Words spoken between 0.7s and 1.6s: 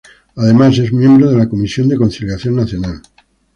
es miembro de la